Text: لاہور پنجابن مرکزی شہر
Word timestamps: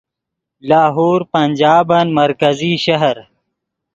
لاہور 0.69 1.19
پنجابن 1.33 2.05
مرکزی 2.19 2.73
شہر 2.85 3.15